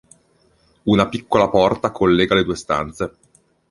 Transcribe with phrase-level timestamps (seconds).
[0.85, 3.13] Una piccola porta collega le due stanze.